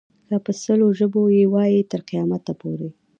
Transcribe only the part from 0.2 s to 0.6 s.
که په